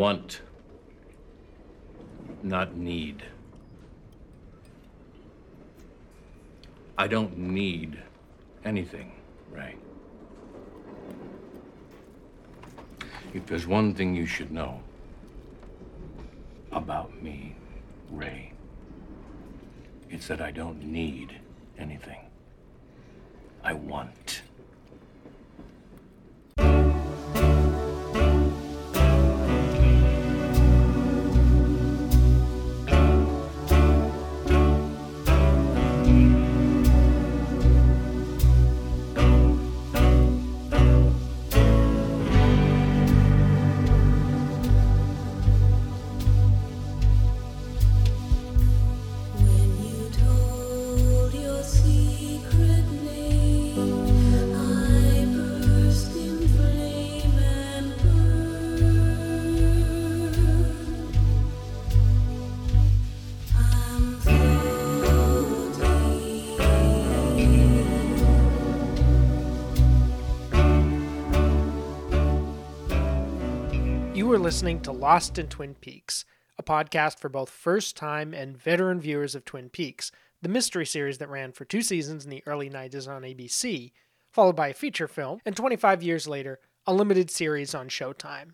[0.00, 0.40] want,
[2.42, 3.22] not need.
[6.96, 7.98] I don't need
[8.64, 9.12] anything,
[9.50, 9.74] Ray.
[13.34, 14.80] If there's one thing you should know
[16.72, 17.54] about me,
[18.10, 18.54] Ray,
[20.08, 21.38] it's that I don't need
[21.78, 22.24] anything.
[23.62, 24.40] I want.
[74.60, 76.26] Listening to Lost in Twin Peaks,
[76.58, 81.16] a podcast for both first time and veteran viewers of Twin Peaks, the mystery series
[81.16, 83.90] that ran for two seasons in the early 90s on ABC,
[84.30, 88.50] followed by a feature film, and 25 years later, a limited series on Showtime.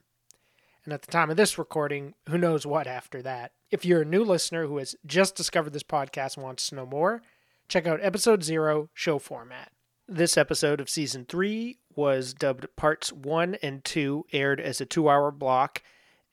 [0.84, 3.50] And at the time of this recording, who knows what after that.
[3.72, 6.86] If you're a new listener who has just discovered this podcast and wants to know
[6.86, 7.20] more,
[7.66, 9.72] check out episode zero, show format.
[10.06, 15.08] This episode of season three was dubbed Parts One and Two, aired as a two
[15.08, 15.82] hour block,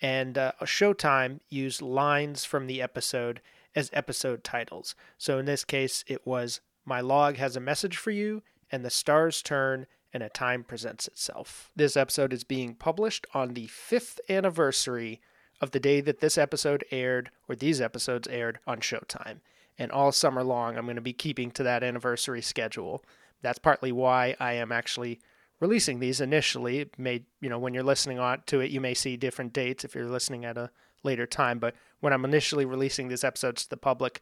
[0.04, 3.42] and uh, Showtime used lines from the episode
[3.74, 4.94] as episode titles.
[5.18, 8.90] So in this case, it was My Log Has a Message for You, and The
[8.90, 11.72] Stars Turn, and A Time Presents Itself.
[11.76, 15.22] This episode is being published on the fifth anniversary
[15.62, 19.40] of the day that this episode aired, or these episodes aired on Showtime.
[19.80, 23.04] And all summer long, I'm going to be keeping to that anniversary schedule.
[23.42, 25.20] That's partly why I am actually
[25.64, 26.80] releasing these initially.
[26.80, 29.86] It may, you know, when you're listening on to it, you may see different dates
[29.86, 30.70] if you're listening at a
[31.04, 31.58] later time.
[31.58, 34.20] But when I'm initially releasing these episodes to the public,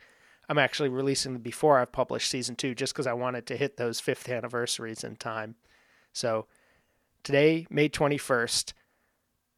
[0.47, 3.77] I'm actually releasing them before I've published season two, just because I wanted to hit
[3.77, 5.55] those fifth anniversaries in time.
[6.13, 6.45] So
[7.23, 8.73] today, May 21st,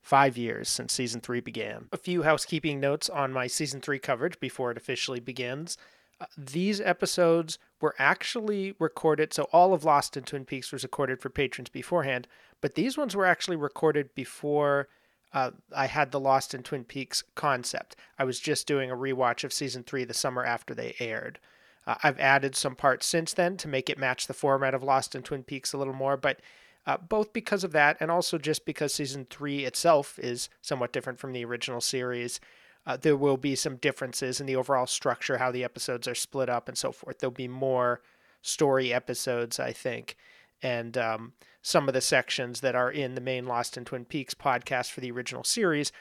[0.02, 1.90] five years since season three began.
[1.92, 5.78] A few housekeeping notes on my season three coverage before it officially begins.
[6.22, 11.20] Uh, these episodes were actually recorded, so all of Lost in Twin Peaks was recorded
[11.20, 12.30] for patrons beforehand,
[12.62, 14.88] but these ones were actually recorded before
[15.34, 17.98] uh, I had the Lost in Twin Peaks concept.
[18.18, 21.40] I was just doing a rewatch of season three the summer after they aired.
[21.86, 25.14] Uh, I've added some parts since then to make it match the format of Lost
[25.14, 26.40] in Twin Peaks a little more, but
[26.88, 31.20] uh, both because of that and also just because season three itself is somewhat different
[31.20, 32.40] from the original series.
[32.86, 36.50] Uh, there will be some differences in the overall structure, how the episodes are split
[36.50, 37.20] up, and so forth.
[37.20, 38.02] There'll be more
[38.42, 40.18] story episodes, I think,
[40.62, 44.34] and um, some of the sections that are in the main Lost in Twin Peaks
[44.34, 45.94] podcast for the original series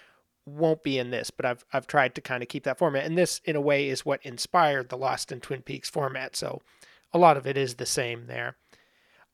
[0.44, 1.30] won't be in this.
[1.30, 3.88] But I've I've tried to kind of keep that format, and this, in a way,
[3.88, 6.34] is what inspired the Lost in Twin Peaks format.
[6.34, 6.62] So
[7.12, 8.56] a lot of it is the same there.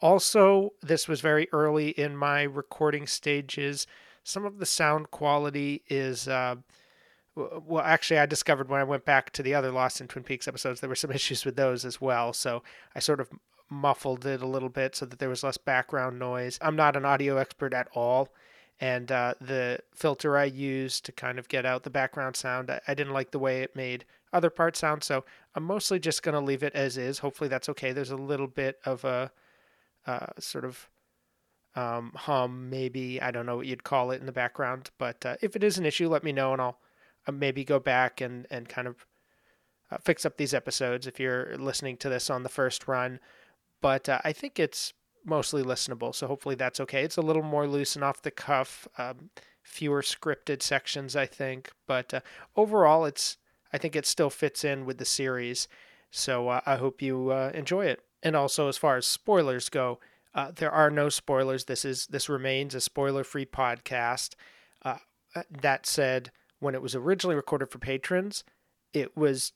[0.03, 3.87] Also, this was very early in my recording stages.
[4.23, 6.29] Some of the sound quality is.
[6.29, 6.57] Uh,
[7.67, 10.49] well, actually, I discovered when I went back to the other Lost in Twin Peaks
[10.49, 12.33] episodes, there were some issues with those as well.
[12.33, 12.63] So
[12.95, 13.29] I sort of
[13.71, 16.59] muffled it a little bit so that there was less background noise.
[16.61, 18.29] I'm not an audio expert at all.
[18.81, 22.95] And uh, the filter I used to kind of get out the background sound, I,
[22.95, 25.03] didn't like the way it made other parts sound.
[25.03, 25.25] So
[25.57, 27.19] I'm mostly just going to leave it as is.
[27.19, 27.91] Hopefully that's okay.
[27.91, 29.33] There's a little bit of a
[30.07, 30.89] uh, sort of
[31.75, 33.21] um, hum, maybe.
[33.21, 34.91] I don't know what you'd call it in the background.
[34.97, 36.79] But uh, if it is an issue, let me know and I'll
[37.33, 39.07] maybe go back and, and kind of
[39.91, 43.21] uh, fix up these episodes if you're listening to this on the first run.
[43.81, 44.93] But uh, I think it's
[45.25, 47.05] mostly listenable, so hopefully that's okay.
[47.05, 49.31] It's a little more loose and off the cuff, um,
[49.63, 51.71] fewer scripted sections, I think.
[51.87, 52.21] But uh,
[52.57, 53.37] overall, it's
[53.73, 55.69] I think it still fits in with the series.
[56.11, 58.01] So uh, I hope you uh, enjoy it.
[58.23, 60.01] And also, as far as spoilers go,
[60.35, 61.67] uh, there are no spoilers.
[61.67, 64.35] This is this remains a spoiler-free podcast.
[64.83, 64.97] Uh,
[65.51, 66.31] that said,
[66.61, 68.45] when it was originally recorded for patrons,
[68.93, 69.53] it was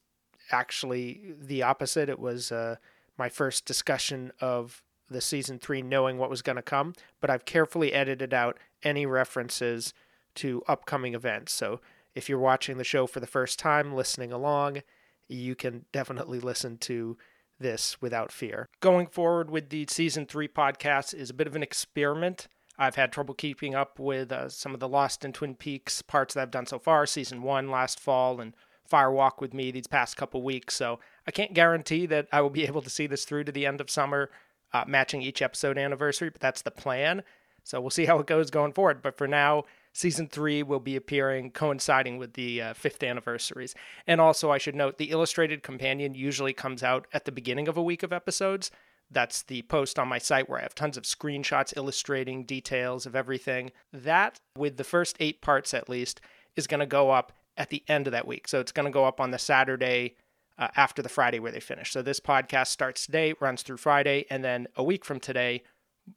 [0.50, 2.08] actually the opposite.
[2.08, 2.76] It was uh,
[3.18, 7.44] my first discussion of the season three, knowing what was going to come, but I've
[7.44, 9.92] carefully edited out any references
[10.36, 11.52] to upcoming events.
[11.52, 11.80] So
[12.14, 14.82] if you're watching the show for the first time, listening along,
[15.28, 17.16] you can definitely listen to
[17.58, 18.68] this without fear.
[18.80, 22.48] Going forward with the season three podcast is a bit of an experiment.
[22.78, 26.34] I've had trouble keeping up with uh, some of the Lost in Twin Peaks parts
[26.34, 28.54] that I've done so far, season one last fall and
[28.84, 30.74] Fire Walk with Me these past couple weeks.
[30.74, 33.66] So I can't guarantee that I will be able to see this through to the
[33.66, 34.30] end of summer,
[34.72, 37.22] uh, matching each episode anniversary, but that's the plan.
[37.64, 39.02] So we'll see how it goes going forward.
[39.02, 43.74] But for now, season three will be appearing coinciding with the uh, fifth anniversaries.
[44.06, 47.76] And also, I should note the illustrated companion usually comes out at the beginning of
[47.76, 48.70] a week of episodes.
[49.12, 53.14] That's the post on my site where I have tons of screenshots illustrating details of
[53.14, 53.72] everything.
[53.92, 56.20] That, with the first eight parts at least,
[56.56, 58.48] is going to go up at the end of that week.
[58.48, 60.16] So it's going to go up on the Saturday
[60.58, 61.92] uh, after the Friday where they finish.
[61.92, 65.62] So this podcast starts today, runs through Friday, and then a week from today,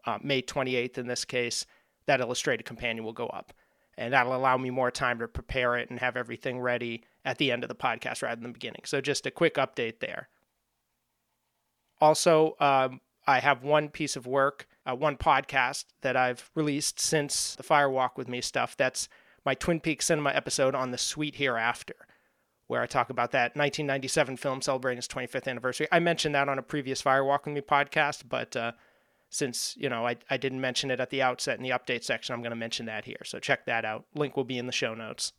[0.05, 1.65] uh, May 28th in this case,
[2.07, 3.53] that illustrated companion will go up.
[3.97, 7.51] And that'll allow me more time to prepare it and have everything ready at the
[7.51, 8.81] end of the podcast rather than the beginning.
[8.85, 10.27] So just a quick update there.
[12.01, 17.55] Also, um, I have one piece of work, uh, one podcast that I've released since
[17.55, 18.77] the Fire Walk with Me stuff.
[18.77, 19.09] That's
[19.45, 21.95] my Twin Peaks Cinema episode on the Sweet Hereafter,
[22.67, 25.87] where I talk about that 1997 film celebrating its 25th anniversary.
[25.91, 28.73] I mentioned that on a previous Fire Walk with Me podcast, but uh,
[29.29, 32.33] since you know I, I didn't mention it at the outset in the update section,
[32.33, 33.21] I'm going to mention that here.
[33.23, 34.05] So check that out.
[34.13, 35.33] Link will be in the show notes.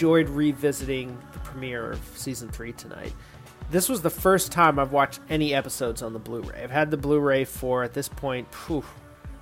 [0.00, 3.12] Enjoyed revisiting the premiere of season three tonight.
[3.70, 6.62] This was the first time I've watched any episodes on the Blu-ray.
[6.62, 8.82] I've had the Blu-ray for at this point, phew,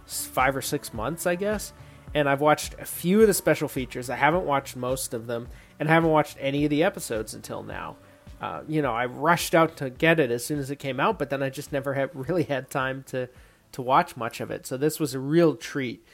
[0.05, 1.73] five or six months, I guess,
[2.13, 4.11] and I've watched a few of the special features.
[4.11, 5.47] I haven't watched most of them,
[5.79, 7.95] and I haven't watched any of the episodes until now.
[8.41, 11.21] Uh, you know, I rushed out to get it as soon as it came out,
[11.21, 13.29] but then I just never had really had time to
[13.71, 14.67] to watch much of it.
[14.67, 16.05] So this was a real treat.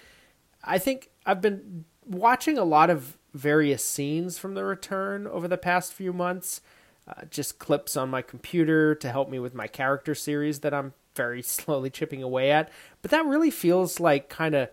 [0.62, 5.58] I think I've been watching a lot of various scenes from the return over the
[5.58, 6.60] past few months.
[7.06, 10.94] Uh, just clips on my computer to help me with my character series that I'm
[11.14, 12.70] very slowly chipping away at.
[13.02, 14.70] But that really feels like kind of,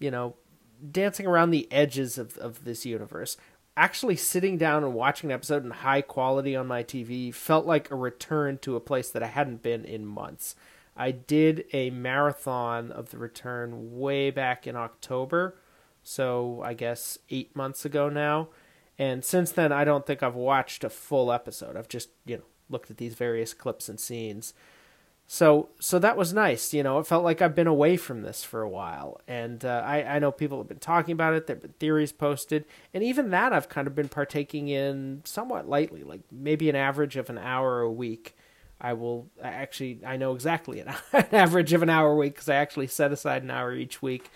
[0.00, 0.34] you know,
[0.90, 3.36] dancing around the edges of, of this universe.
[3.76, 7.90] Actually, sitting down and watching an episode in high quality on my TV felt like
[7.90, 10.56] a return to a place that I hadn't been in months.
[10.96, 15.54] I did a marathon of the return way back in October,
[16.08, 18.48] so I guess eight months ago now.
[18.98, 21.76] And since then, I don't think I've watched a full episode.
[21.76, 24.54] I've just, you know, looked at these various clips and scenes.
[25.26, 26.72] So, so that was nice.
[26.72, 29.82] You know, it felt like I've been away from this for a while, and uh,
[29.84, 31.46] I, I know people have been talking about it.
[31.46, 36.02] There've been theories posted, and even that I've kind of been partaking in somewhat lightly,
[36.04, 38.34] like maybe an average of an hour a week.
[38.80, 42.54] I will actually I know exactly an, average of an hour a week because I
[42.54, 44.30] actually set aside an hour each week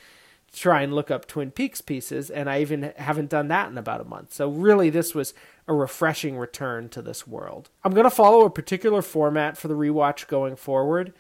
[0.53, 4.01] try and look up Twin Peaks pieces, and I even haven't done that in about
[4.01, 4.35] a month.
[4.35, 5.33] So really, this was
[5.67, 7.71] a refreshing return to this world.
[7.85, 11.15] I'm going to follow a particular format for the rewatch going forward,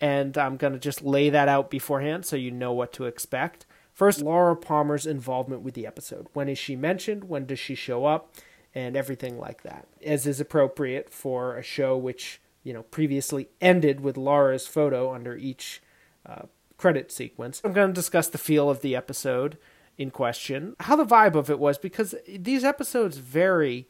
[0.00, 3.66] and I'm going to just lay that out beforehand so you know what to expect.
[3.92, 6.28] First, Laura Palmer's involvement with the episode.
[6.32, 7.24] When is she mentioned?
[7.24, 8.34] When does she show up?
[8.74, 14.00] And everything like that, as is appropriate for a show which you know previously ended
[14.00, 15.80] with Laura's photo under each
[16.26, 16.42] uh,
[16.76, 17.60] credit sequence.
[17.64, 19.58] I'm going to discuss the feel of the episode
[19.98, 23.88] in question, how the vibe of it was, because these episodes vary.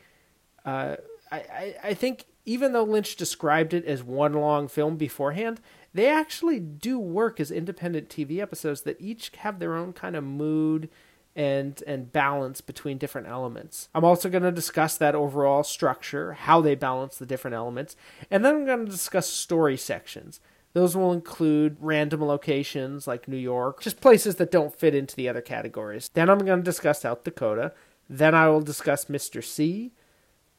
[0.64, 0.96] Uh,
[1.30, 5.60] I, I, I think even though Lynch described it as one long film beforehand,
[5.92, 10.22] they actually do work as independent TV episodes that each have their own kind of
[10.22, 10.88] mood
[11.34, 13.88] and and balance between different elements.
[13.94, 17.94] I'm also going to discuss that overall structure, how they balance the different elements,
[18.30, 20.40] and then I'm going to discuss story sections.
[20.76, 25.26] Those will include random locations like New York, just places that don't fit into the
[25.26, 26.10] other categories.
[26.12, 27.72] Then I'm going to discuss South Dakota.
[28.10, 29.42] Then I will discuss Mr.
[29.42, 29.92] C.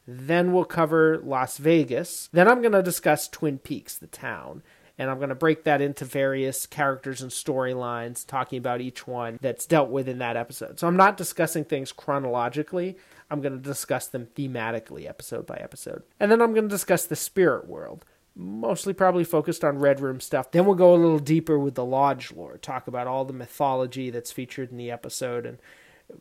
[0.08, 2.28] Then we'll cover Las Vegas.
[2.32, 4.64] Then I'm going to discuss Twin Peaks, the town.
[4.98, 9.38] And I'm going to break that into various characters and storylines, talking about each one
[9.40, 10.80] that's dealt with in that episode.
[10.80, 12.96] So I'm not discussing things chronologically.
[13.30, 16.02] I'm going to discuss them thematically, episode by episode.
[16.18, 18.04] And then I'm going to discuss the spirit world,
[18.38, 20.52] mostly probably focused on Red Room stuff.
[20.52, 24.10] Then we'll go a little deeper with the Lodge lore, talk about all the mythology
[24.10, 25.58] that's featured in the episode and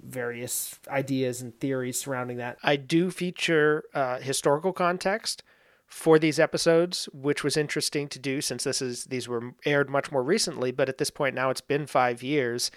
[0.04, 2.58] various ideas and theories surrounding that.
[2.64, 5.44] I do feature uh, historical context
[5.86, 10.12] for these episodes, which was interesting to do since this is these were aired much
[10.12, 10.72] more recently.
[10.72, 12.72] But at this point now, it's been five years,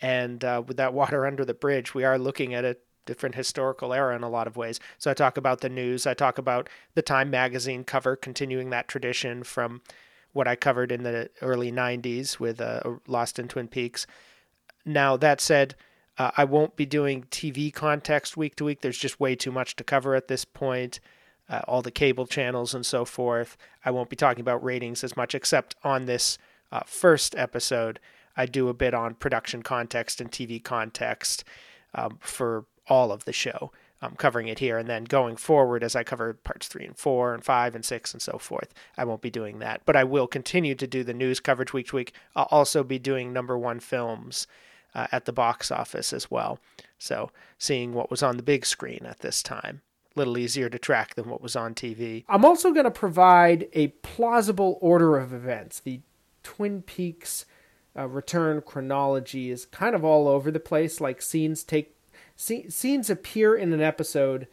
[0.00, 2.76] and uh, with that water under the bridge, we are looking at a
[3.08, 4.78] different historical era in a lot of ways.
[4.98, 6.06] So I talk about the news.
[6.06, 9.80] I talk about the Time magazine cover, continuing that tradition from
[10.34, 14.06] what I covered in the early '90s with uh, Lost in Twin Peaks.
[14.84, 15.74] Now that said.
[16.20, 18.80] Uh, I won't be doing TV context week to week.
[18.80, 20.98] There's just way too much to cover at this point.
[21.48, 23.56] Uh, all the cable channels and so forth.
[23.84, 26.38] I won't be talking about ratings as much, except on this
[26.72, 28.00] uh, first episode.
[28.36, 31.44] I do a bit on production context and TV context
[31.94, 33.72] um, for all of the show.
[34.00, 37.34] I'm covering it here, and then going forward, as I cover parts three and four,
[37.34, 39.82] and five and six, and so forth, I won't be doing that.
[39.84, 42.14] But I will continue to do the news coverage week to week.
[42.36, 44.46] I'll also be doing number one films
[44.94, 46.60] uh, at the box office as well.
[46.98, 49.82] So, seeing what was on the big screen at this time.
[50.14, 52.24] A little easier to track than what was on TV.
[52.28, 55.80] I'm also going to provide a plausible order of events.
[55.80, 56.00] The
[56.42, 57.46] Twin Peaks
[57.96, 61.00] uh, return chronology is kind of all over the place.
[61.00, 61.94] Like scenes take
[62.38, 64.46] sce- scenes appear in an episode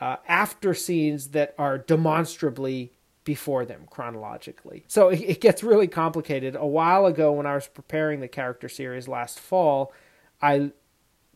[0.00, 2.92] uh, after scenes that are demonstrably
[3.24, 4.84] before them chronologically.
[4.86, 6.54] So it, it gets really complicated.
[6.56, 9.92] A while ago, when I was preparing the character series last fall,
[10.40, 10.70] I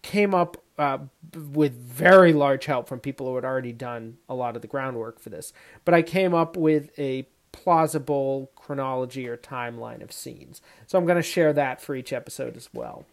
[0.03, 0.99] came up uh,
[1.35, 5.21] with very large help from people who had already done a lot of the groundwork
[5.21, 5.53] for this.
[5.85, 10.63] But I came up with a plausible chronology or timeline of scenes.
[10.87, 13.05] So I'm going to share that for each episode as well.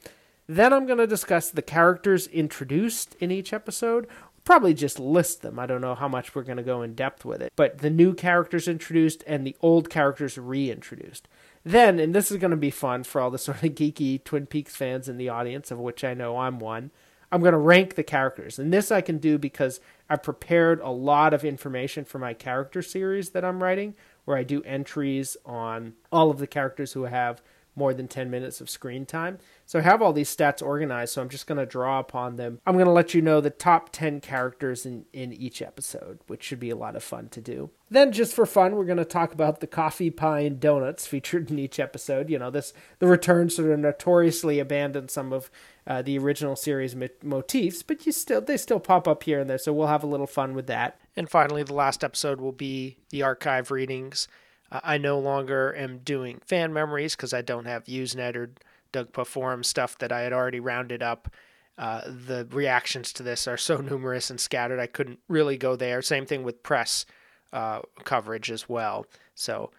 [0.47, 4.07] Then I'm going to discuss the characters introduced in each episode.
[4.45, 5.59] Probably just list them.
[5.59, 7.51] I don't know how much we're going to go in depth with it.
[7.57, 11.27] But the new characters introduced and the old characters reintroduced.
[11.65, 14.45] Then, and this is going to be fun for all the sort of geeky Twin
[14.45, 16.91] Peaks fans in the audience, of which I know I'm one,
[17.29, 18.57] I'm going to rank the characters.
[18.57, 22.81] And this I can do because I've prepared a lot of information for my character
[22.81, 27.41] series that I'm writing, where I do entries on all of the characters who have
[27.77, 29.37] more than 10 minutes of screen time.
[29.65, 32.59] So I have all these stats organized, so I'm just going to draw upon them.
[32.65, 36.43] I'm going to let you know the top 10 characters in, in each episode, which
[36.43, 37.69] should be a lot of fun to do.
[37.89, 41.51] Then, just for fun, we're going to talk about the coffee, pie, and donuts featured
[41.51, 42.29] in each episode.
[42.29, 45.51] You know, this the returns sort of notoriously abandoned some of
[45.85, 49.49] uh, the original series mo- motifs, but you still they still pop up here and
[49.49, 50.99] there, so we'll have a little fun with that.
[51.15, 54.27] And finally, the last episode will be the archive readings.
[54.71, 58.51] I no longer am doing fan memories because I don't have Usenet or
[58.93, 61.29] Dugpa forum stuff that I had already rounded up.
[61.77, 66.01] Uh, the reactions to this are so numerous and scattered, I couldn't really go there.
[66.01, 67.05] Same thing with press
[67.53, 69.05] uh, coverage as well.
[69.35, 69.71] So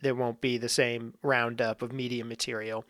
[0.00, 2.84] there won't be the same roundup of media material.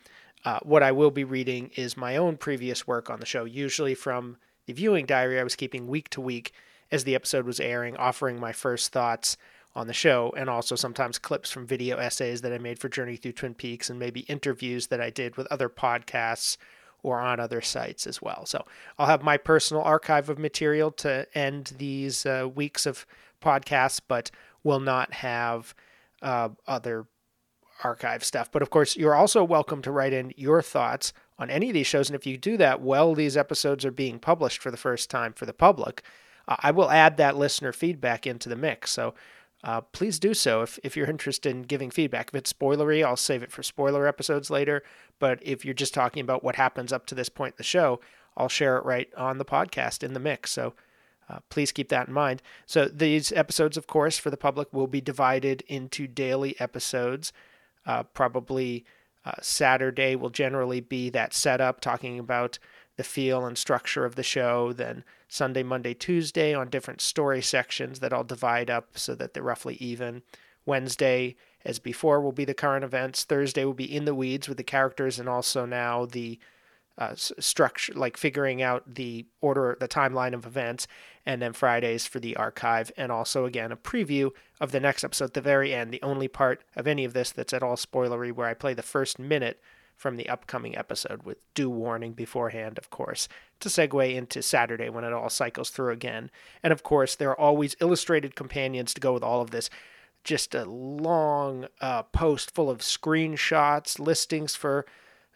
[0.44, 3.94] Uh, what I will be reading is my own previous work on the show, usually
[3.94, 6.52] from the viewing diary I was keeping week to week
[6.90, 9.36] as the episode was airing, offering my first thoughts
[9.74, 13.16] on the show, and also sometimes clips from video essays that I made for Journey
[13.16, 16.56] Through Twin Peaks, and maybe interviews that I did with other podcasts
[17.02, 18.44] or on other sites as well.
[18.46, 18.64] So
[18.98, 23.06] I'll have my personal archive of material to end these uh, weeks of
[23.40, 24.30] podcasts, but
[24.62, 25.74] will not have
[26.20, 27.06] uh, other
[27.82, 28.52] archive stuff.
[28.52, 31.86] But of course, you're also welcome to write in your thoughts on any of these
[31.86, 32.10] shows.
[32.10, 35.32] And if you do that while these episodes are being published for the first time
[35.32, 36.02] for the public,
[36.46, 38.90] uh, I will add that listener feedback into the mix.
[38.90, 39.14] So
[39.62, 42.28] uh, please do so if, if you're interested in giving feedback.
[42.28, 44.82] If it's spoilery, I'll save it for spoiler episodes later.
[45.18, 48.00] But if you're just talking about what happens up to this point in the show,
[48.36, 50.50] I'll share it right on the podcast in the mix.
[50.50, 50.74] So
[51.28, 52.42] uh, please keep that in mind.
[52.64, 57.32] So these episodes, of course, for the public will be divided into daily episodes.
[57.84, 58.84] Uh, probably
[59.24, 62.58] uh, Saturday will generally be that setup, talking about
[63.00, 64.74] the feel and structure of the show.
[64.74, 69.42] Then Sunday, Monday, Tuesday on different story sections that I'll divide up so that they're
[69.42, 70.20] roughly even.
[70.66, 73.24] Wednesday, as before, will be the current events.
[73.24, 76.38] Thursday will be in the weeds with the characters and also now the
[76.98, 80.86] uh, structure, like figuring out the order, the timeline of events,
[81.24, 84.30] and then Fridays for the archive, and also again a preview
[84.60, 85.90] of the next episode at the very end.
[85.90, 88.82] The only part of any of this that's at all spoilery, where I play the
[88.82, 89.58] first minute
[90.00, 93.28] from the upcoming episode with due warning beforehand, of course,
[93.60, 96.30] to segue into Saturday when it all cycles through again.
[96.62, 99.68] And of course, there are always illustrated companions to go with all of this.
[100.24, 104.86] Just a long uh, post full of screenshots, listings for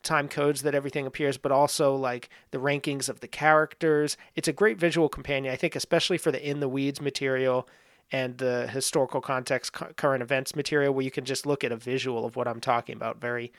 [0.03, 4.17] time codes that everything appears, but also like the rankings of the characters.
[4.35, 7.69] It's a great visual companion, I think, especially for the in the weeds material
[8.11, 12.25] and the historical context, current events material, where you can just look at a visual
[12.25, 13.21] of what I'm talking about.
[13.21, 13.53] Very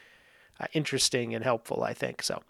[0.60, 2.24] uh, interesting and helpful, I think.
[2.24, 2.42] So,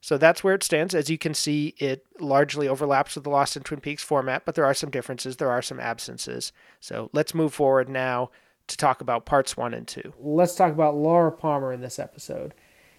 [0.00, 0.94] so that's where it stands.
[0.94, 4.54] As you can see, it largely overlaps with the Lost in Twin Peaks format, but
[4.54, 5.36] there are some differences.
[5.36, 6.52] There are some absences.
[6.80, 8.30] So let's move forward now
[8.68, 10.12] to talk about parts one and two.
[10.18, 12.54] Let's talk about Laura Palmer in this episode.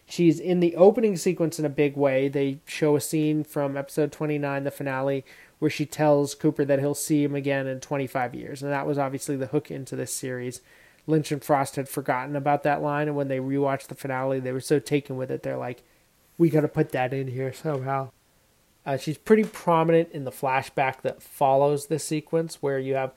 [0.10, 2.30] She's in the opening sequence in a big way.
[2.30, 5.26] They show a scene from episode 29, the finale,
[5.60, 8.64] where she tells Cooper that he'll see him again in 25 years.
[8.64, 10.62] And that was obviously the hook into this series.
[11.08, 14.52] Lynch and Frost had forgotten about that line, and when they rewatched the finale, they
[14.52, 15.84] were so taken with it, they're like,
[16.38, 18.10] we got to put that in here somehow.
[18.86, 23.14] Uh, she's pretty prominent in the flashback that follows this sequence, where you have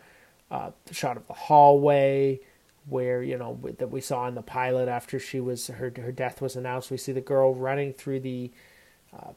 [0.50, 2.40] uh, the shot of the hallway,
[2.88, 6.40] where you know that we saw in the pilot after she was her her death
[6.40, 6.90] was announced.
[6.90, 8.50] We see the girl running through the
[9.12, 9.32] uh,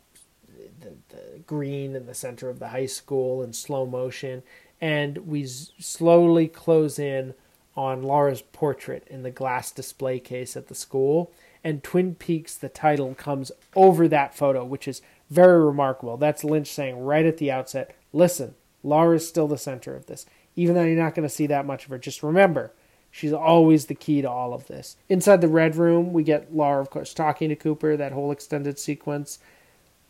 [0.79, 4.41] the, the green in the center of the high school in slow motion,
[4.81, 7.35] and we s- slowly close in
[7.75, 11.31] on Laura's portrait in the glass display case at the school.
[11.63, 16.17] And Twin Peaks, the title, comes over that photo, which is very remarkable.
[16.17, 18.53] That's Lynch saying right at the outset listen,
[18.83, 20.25] Laura's still the center of this.
[20.55, 22.71] Even though you're not going to see that much of her, just remember,
[23.09, 24.97] she's always the key to all of this.
[25.09, 28.77] Inside the Red Room, we get Laura, of course, talking to Cooper, that whole extended
[28.77, 29.39] sequence.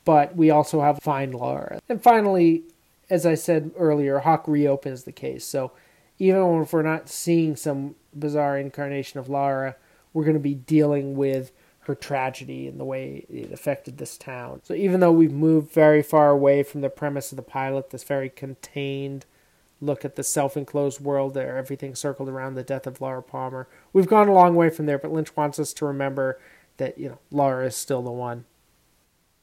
[0.03, 1.79] But we also have Find Laura.
[1.87, 2.63] And finally,
[3.09, 5.45] as I said earlier, Hawk reopens the case.
[5.45, 5.71] So
[6.19, 9.75] even if we're not seeing some bizarre incarnation of Laura,
[10.13, 11.51] we're going to be dealing with
[11.81, 14.61] her tragedy and the way it affected this town.
[14.63, 18.03] So even though we've moved very far away from the premise of the pilot, this
[18.03, 19.25] very contained
[19.81, 24.07] look at the self-enclosed world there, everything circled around the death of Laura Palmer, we've
[24.07, 24.97] gone a long way from there.
[24.97, 26.39] But Lynch wants us to remember
[26.77, 28.45] that you know Laura is still the one.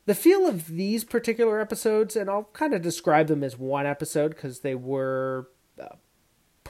[0.07, 4.31] The feel of these particular episodes, and I'll kind of describe them as one episode
[4.31, 5.49] because they were
[5.81, 5.97] uh,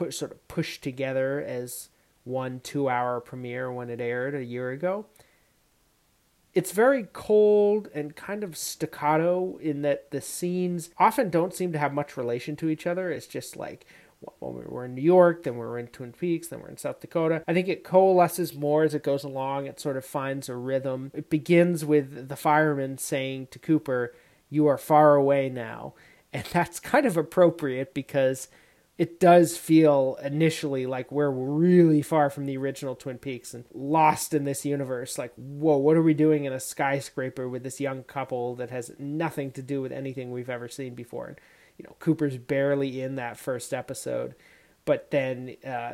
[0.01, 1.91] put sort of pushed together as
[2.25, 5.05] one two-hour premiere when it aired a year ago.
[6.55, 11.79] It's very cold and kind of staccato in that the scenes often don't seem to
[11.79, 13.11] have much relation to each other.
[13.11, 13.85] It's just like
[14.39, 16.79] when we were in New York, then we were in Twin Peaks, then we're in
[16.79, 17.45] South Dakota.
[17.47, 19.67] I think it coalesces more as it goes along.
[19.67, 21.11] It sort of finds a rhythm.
[21.13, 24.15] It begins with the fireman saying to Cooper,
[24.49, 25.93] You are far away now.
[26.33, 28.49] And that's kind of appropriate because
[29.01, 34.35] it does feel initially like we're really far from the original Twin Peaks and lost
[34.35, 35.17] in this universe.
[35.17, 38.93] Like, whoa, what are we doing in a skyscraper with this young couple that has
[38.99, 41.29] nothing to do with anything we've ever seen before?
[41.29, 41.41] And,
[41.79, 44.35] you know, Cooper's barely in that first episode.
[44.85, 45.93] But then, uh,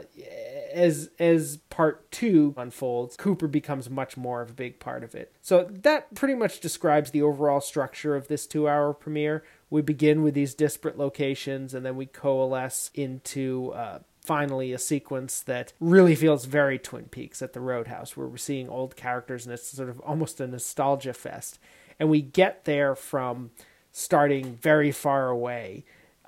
[0.72, 5.32] as as part two unfolds, Cooper becomes much more of a big part of it.
[5.42, 9.44] So that pretty much describes the overall structure of this two-hour premiere.
[9.68, 15.40] We begin with these disparate locations, and then we coalesce into uh, finally a sequence
[15.40, 19.52] that really feels very Twin Peaks at the Roadhouse, where we're seeing old characters, and
[19.52, 21.58] it's sort of almost a nostalgia fest.
[21.98, 23.50] And we get there from
[23.92, 25.84] starting very far away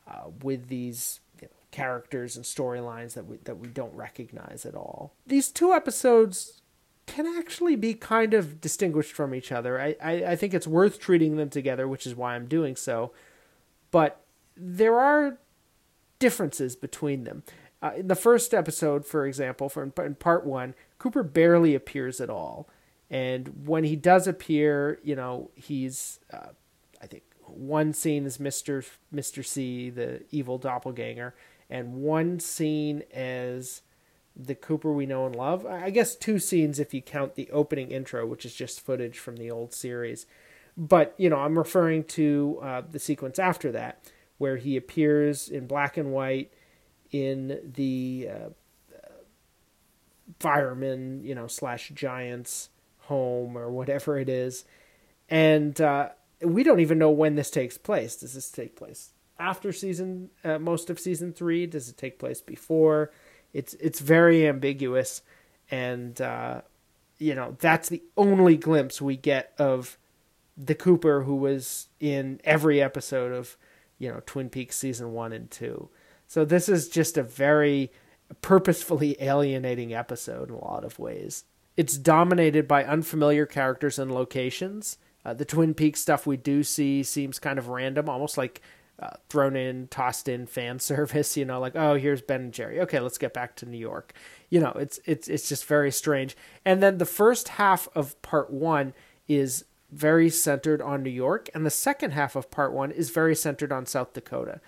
[0.09, 4.75] uh, with these you know, characters and storylines that we that we don't recognize at
[4.75, 5.13] all.
[5.27, 6.63] These two episodes
[7.07, 9.81] can actually be kind of distinguished from each other.
[9.81, 13.13] I, I, I think it's worth treating them together, which is why I'm doing so.
[13.91, 14.21] But
[14.57, 15.39] there are
[16.19, 17.43] differences between them.
[17.81, 22.29] Uh, in the first episode, for example, for in part one, Cooper barely appears at
[22.29, 22.69] all,
[23.09, 26.49] and when he does appear, you know, he's uh,
[27.01, 31.35] I think one scene is Mister Mister C, the evil doppelganger,
[31.71, 33.83] and one scene as
[34.35, 35.65] the Cooper we know and love.
[35.65, 39.37] I guess two scenes if you count the opening intro, which is just footage from
[39.37, 40.27] the old series.
[40.79, 44.01] But you know, I'm referring to uh, the sequence after that,
[44.39, 46.53] where he appears in black and white
[47.11, 48.49] in the uh,
[50.39, 54.65] fireman, you know, slash giants home or whatever it is,
[55.29, 56.11] and uh,
[56.43, 58.15] we don't even know when this takes place.
[58.15, 61.67] Does this take place after season uh, most of season three?
[61.67, 63.11] Does it take place before?
[63.53, 65.23] It's it's very ambiguous,
[65.73, 66.61] and uh,
[67.19, 69.99] you know that's the only glimpse we get of
[70.59, 73.57] the Cooper who was in every episode of,
[73.99, 75.89] you know, Twin Peaks season one and two.
[76.27, 77.93] So this is just a very
[78.43, 81.45] purposefully alienating episode in a lot of ways.
[81.77, 84.99] It's dominated by unfamiliar characters and locations.
[85.25, 88.61] Uh, the Twin Peaks stuff we do see seems kind of random, almost like
[89.01, 91.37] uh, thrown in, tossed in fan service.
[91.37, 92.81] You know, like oh, here's Ben and Jerry.
[92.81, 94.13] Okay, let's get back to New York.
[94.51, 96.37] You know, it's it's it's just very strange.
[96.65, 98.93] And then the first half of part one
[99.29, 103.35] is very centered on New York, and the second half of part one is very
[103.35, 104.61] centered on South Dakota.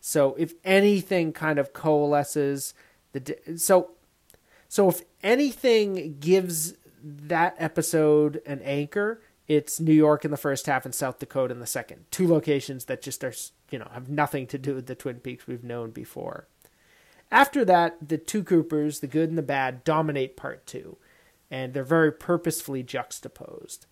[0.00, 2.74] So if anything kind of coalesces
[3.12, 3.92] the so
[4.68, 10.84] so if anything gives that episode an anchor, it's New York in the first half
[10.84, 12.04] and South Dakota in the second.
[12.10, 13.32] Two locations that just are,
[13.70, 16.48] you know, have nothing to do with the Twin Peaks we've known before.
[17.30, 20.96] After that, the two Coopers, the good and the bad, dominate part two,
[21.50, 23.86] and they're very purposefully juxtaposed,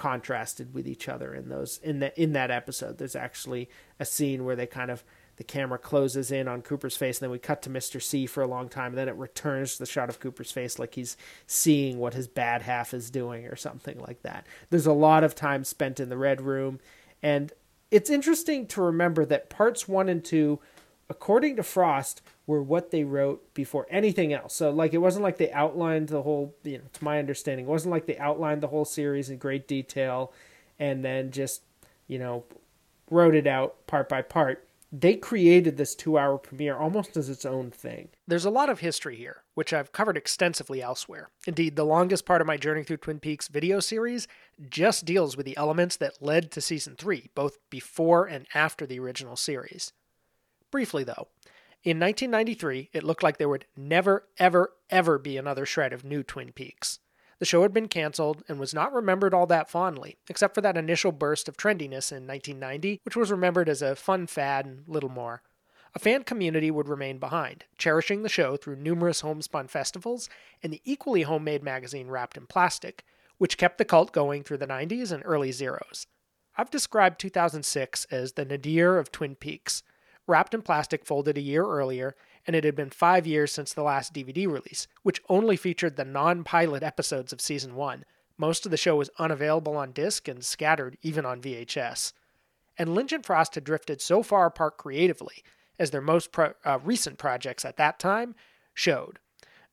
[0.00, 2.96] contrasted with each other in those in that in that episode.
[2.96, 5.04] There's actually a scene where they kind of
[5.36, 8.00] the camera closes in on Cooper's face, and then we cut to Mr.
[8.00, 10.78] C for a long time, and then it returns to the shot of Cooper's face
[10.78, 14.46] like he's seeing what his bad half is doing or something like that.
[14.70, 16.80] There's a lot of time spent in the Red Room,
[17.22, 17.52] and
[17.90, 20.60] it's interesting to remember that parts one and two,
[21.10, 24.54] according to Frost, were what they wrote before anything else.
[24.54, 27.68] So, like, it wasn't like they outlined the whole, you know, to my understanding, it
[27.68, 30.32] wasn't like they outlined the whole series in great detail
[30.78, 31.62] and then just,
[32.06, 32.44] you know,
[33.10, 37.44] wrote it out part by part they created this two hour premiere almost as its
[37.44, 38.08] own thing.
[38.26, 41.30] There's a lot of history here, which I've covered extensively elsewhere.
[41.46, 44.26] Indeed, the longest part of my Journey Through Twin Peaks video series
[44.68, 48.98] just deals with the elements that led to season 3, both before and after the
[48.98, 49.92] original series.
[50.72, 51.28] Briefly, though,
[51.82, 56.22] in 1993, it looked like there would never, ever, ever be another shred of new
[56.22, 56.98] Twin Peaks.
[57.38, 60.76] The show had been canceled and was not remembered all that fondly, except for that
[60.76, 65.08] initial burst of trendiness in 1990, which was remembered as a fun fad and little
[65.08, 65.42] more.
[65.94, 70.28] A fan community would remain behind, cherishing the show through numerous homespun festivals
[70.62, 73.04] and the equally homemade magazine wrapped in plastic,
[73.38, 76.06] which kept the cult going through the 90s and early zeros.
[76.58, 79.82] I've described 2006 as the nadir of Twin Peaks,
[80.30, 82.16] wrapped in plastic folded a year earlier
[82.46, 86.04] and it had been five years since the last DVD release, which only featured the
[86.04, 88.04] non pilot episodes of season one.
[88.38, 92.12] Most of the show was unavailable on disc and scattered even on VHS.
[92.78, 95.42] And Lynch and Frost had drifted so far apart creatively,
[95.78, 98.34] as their most pro- uh, recent projects at that time
[98.72, 99.18] showed.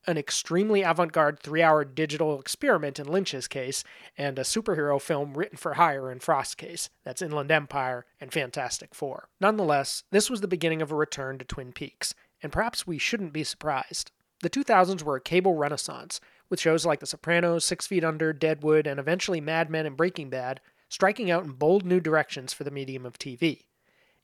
[0.09, 3.83] An extremely avant garde three hour digital experiment in Lynch's case,
[4.17, 6.89] and a superhero film written for hire in Frost's case.
[7.03, 9.27] That's Inland Empire and Fantastic Four.
[9.41, 13.33] Nonetheless, this was the beginning of a return to Twin Peaks, and perhaps we shouldn't
[13.33, 14.11] be surprised.
[14.41, 18.87] The 2000s were a cable renaissance, with shows like The Sopranos, Six Feet Under, Deadwood,
[18.87, 22.71] and eventually Mad Men and Breaking Bad striking out in bold new directions for the
[22.71, 23.65] medium of TV.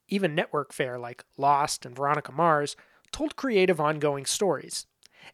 [0.08, 2.78] Even network fare like Lost and Veronica Mars
[3.12, 4.86] told creative ongoing stories.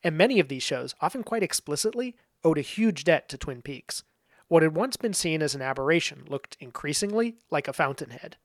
[0.03, 4.03] And many of these shows, often quite explicitly, owed a huge debt to Twin Peaks.
[4.47, 8.37] What had once been seen as an aberration looked increasingly like a fountainhead.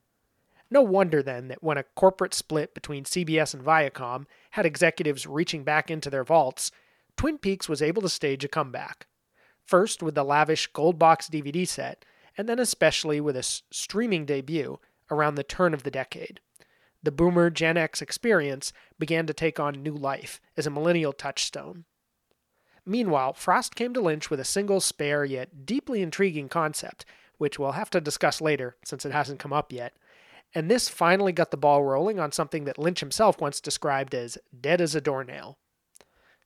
[0.71, 5.63] No wonder then that when a corporate split between CBS and Viacom had executives reaching
[5.63, 6.71] back into their vaults,
[7.17, 9.07] Twin Peaks was able to stage a comeback.
[9.65, 12.05] First with the lavish gold box DVD set,
[12.37, 14.79] and then especially with a s- streaming debut
[15.11, 16.41] around the turn of the decade.
[17.05, 21.85] The boomer Gen X experience began to take on new life as a millennial touchstone.
[22.85, 27.05] Meanwhile, Frost came to Lynch with a single spare yet deeply intriguing concept,
[27.39, 29.95] which we'll have to discuss later since it hasn't come up yet
[30.55, 34.39] and this finally got the ball rolling on something that Lynch himself once described as
[34.59, 35.59] dead as a doornail.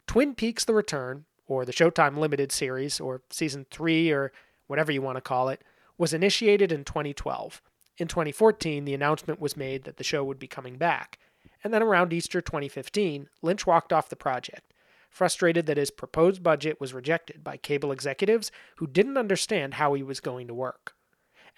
[0.06, 4.32] Twin Peaks The Return, or the Showtime Limited series, or season 3, or
[4.66, 5.62] whatever you want to call it,
[5.98, 7.60] was initiated in 2012.
[7.98, 11.18] In 2014, the announcement was made that the show would be coming back.
[11.64, 14.72] And then around Easter 2015, Lynch walked off the project,
[15.10, 20.02] frustrated that his proposed budget was rejected by cable executives who didn't understand how he
[20.04, 20.94] was going to work.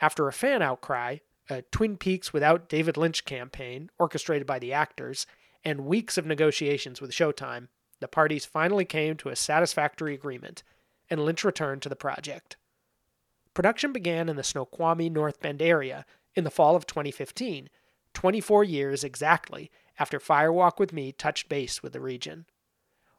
[0.00, 1.18] After a fan outcry,
[1.50, 5.26] a Twin Peaks without David Lynch campaign, orchestrated by the actors,
[5.62, 7.68] and weeks of negotiations with Showtime,
[8.00, 10.62] the parties finally came to a satisfactory agreement,
[11.10, 12.56] and Lynch returned to the project.
[13.52, 17.68] Production began in the Snoqualmie North Bend area in the fall of 2015,
[18.14, 22.46] 24 years exactly after Fire Walk with Me touched base with the region.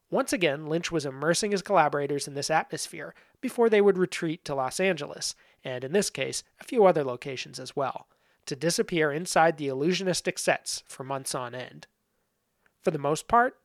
[0.09, 4.53] Once again, Lynch was immersing his collaborators in this atmosphere before they would retreat to
[4.53, 8.07] Los Angeles, and in this case, a few other locations as well
[8.45, 11.87] to disappear inside the illusionistic sets for months on end.
[12.81, 13.57] For the most part,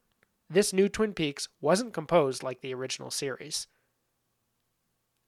[0.48, 3.66] this new Twin Peaks wasn't composed like the original series.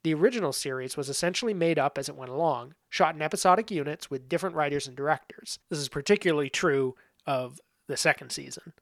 [0.03, 4.09] The original series was essentially made up as it went along, shot in episodic units
[4.09, 5.59] with different writers and directors.
[5.69, 8.73] This is particularly true of the second season.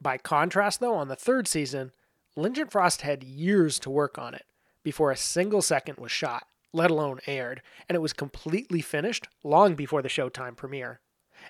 [0.00, 1.92] By contrast, though, on the third season,
[2.36, 4.44] Lynch and Frost had years to work on it
[4.84, 9.74] before a single second was shot, let alone aired, and it was completely finished long
[9.74, 11.00] before the Showtime premiere.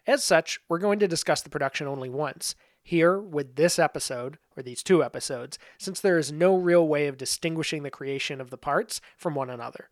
[0.07, 2.55] As such, we're going to discuss the production only once,
[2.89, 7.19] here with this episode, or these two episodes, since there is no real way of
[7.19, 9.91] distinguishing the creation of the parts from one another.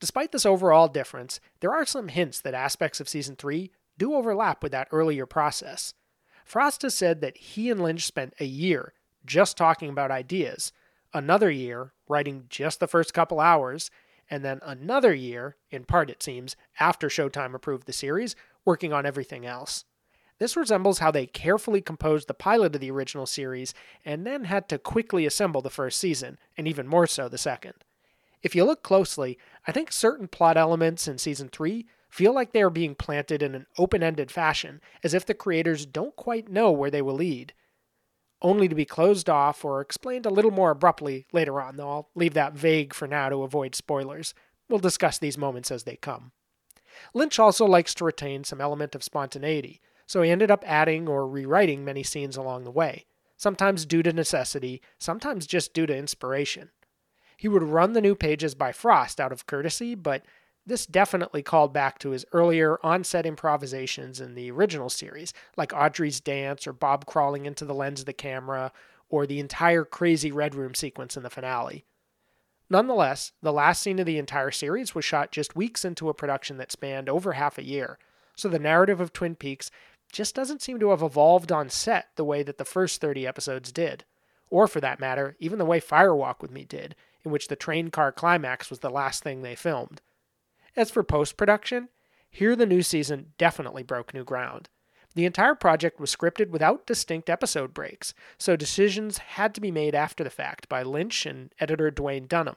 [0.00, 4.62] Despite this overall difference, there are some hints that aspects of season 3 do overlap
[4.62, 5.94] with that earlier process.
[6.44, 8.92] Frost has said that he and Lynch spent a year
[9.24, 10.72] just talking about ideas,
[11.14, 13.90] another year writing just the first couple hours,
[14.28, 19.06] and then another year, in part it seems, after Showtime approved the series, working on
[19.06, 19.86] everything else.
[20.38, 23.72] This resembles how they carefully composed the pilot of the original series
[24.04, 27.74] and then had to quickly assemble the first season, and even more so the second.
[28.42, 32.62] If you look closely, I think certain plot elements in season 3 feel like they
[32.62, 36.70] are being planted in an open ended fashion, as if the creators don't quite know
[36.70, 37.54] where they will lead,
[38.42, 42.10] only to be closed off or explained a little more abruptly later on, though I'll
[42.14, 44.34] leave that vague for now to avoid spoilers.
[44.68, 46.32] We'll discuss these moments as they come.
[47.14, 51.26] Lynch also likes to retain some element of spontaneity, so he ended up adding or
[51.26, 56.70] rewriting many scenes along the way, sometimes due to necessity, sometimes just due to inspiration.
[57.36, 60.22] He would run the new pages by Frost out of courtesy, but
[60.64, 66.20] this definitely called back to his earlier on-set improvisations in the original series, like Audrey's
[66.20, 68.72] dance or Bob crawling into the lens of the camera,
[69.08, 71.84] or the entire crazy Red Room sequence in the finale.
[72.68, 76.56] Nonetheless, the last scene of the entire series was shot just weeks into a production
[76.56, 77.96] that spanned over half a year,
[78.34, 79.70] so the narrative of Twin Peaks
[80.16, 83.70] just doesn't seem to have evolved on set the way that the first 30 episodes
[83.70, 84.04] did.
[84.48, 87.56] Or, for that matter, even the way Fire Walk with Me did, in which the
[87.56, 90.00] train car climax was the last thing they filmed.
[90.74, 91.90] As for post production,
[92.30, 94.70] here the new season definitely broke new ground.
[95.14, 99.94] The entire project was scripted without distinct episode breaks, so decisions had to be made
[99.94, 102.56] after the fact by Lynch and editor Duwayne Dunham,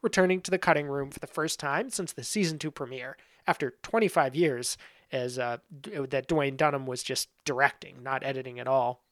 [0.00, 3.16] returning to the cutting room for the first time since the season 2 premiere,
[3.48, 4.76] after 25 years
[5.12, 9.02] as uh, that Duwayne Dunham was just directing, not editing at all.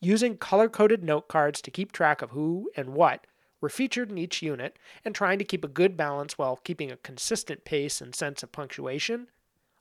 [0.00, 3.26] Using color coded note cards to keep track of who and what
[3.60, 6.98] were featured in each unit, and trying to keep a good balance while keeping a
[6.98, 9.28] consistent pace and sense of punctuation,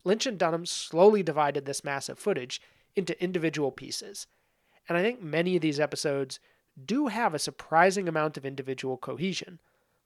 [0.05, 2.61] Lynch and Dunham slowly divided this massive footage
[2.95, 4.27] into individual pieces.
[4.87, 6.39] And I think many of these episodes
[6.85, 9.59] do have a surprising amount of individual cohesion,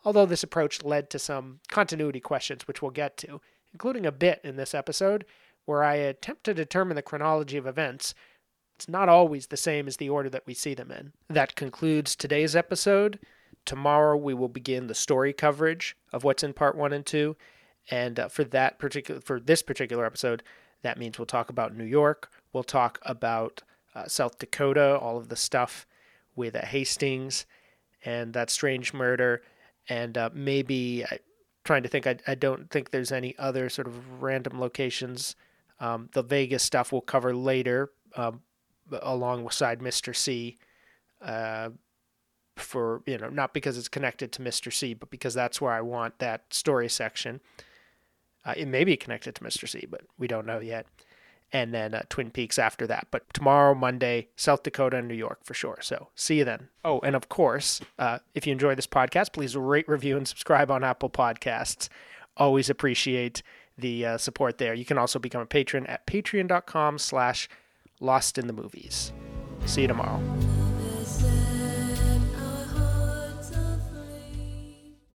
[0.03, 3.41] although this approach led to some continuity questions, which we'll get to,
[3.73, 5.25] including a bit in this episode
[5.65, 8.13] where I attempt to determine the chronology of events.
[8.77, 11.11] It's not always the same as the order that we see them in.
[11.29, 13.19] That concludes today's episode.
[13.65, 17.35] Tomorrow we will begin the story coverage of what's in part 1 and 2,
[17.91, 20.41] and uh, for that particular for this particular episode,
[20.83, 23.61] that means we'll talk about New York, we'll talk about
[23.93, 25.85] uh, South Dakota, all of the stuff
[26.35, 27.45] with uh, Hastings
[28.05, 29.41] and that strange murder,
[29.89, 31.03] and uh, maybe
[31.67, 32.07] trying to think.
[32.07, 35.35] I, I don't think there's any other sort of random locations.
[35.79, 38.41] Um, the Vegas stuff we'll cover later, um,
[39.01, 40.15] alongside Mr.
[40.15, 40.57] C.
[41.21, 41.69] Uh,
[42.55, 44.73] for you know, not because it's connected to Mr.
[44.73, 47.39] C, but because that's where I want that story section.
[48.43, 49.67] Uh, it may be connected to Mr.
[49.67, 50.87] C, but we don't know yet.
[51.53, 53.07] And then uh, Twin Peaks after that.
[53.09, 55.77] But tomorrow, Monday, South Dakota and New York for sure.
[55.81, 56.67] So see you then.
[56.83, 60.69] Oh, and of course, uh, if you enjoy this podcast, please rate, review, and subscribe
[60.69, 61.87] on Apple Podcasts.
[62.35, 63.43] Always appreciate
[63.77, 64.73] the uh, support there.
[64.73, 67.47] You can also become a patron at patreon.com slash
[67.99, 69.13] lost in the movies.
[69.65, 70.21] See you tomorrow.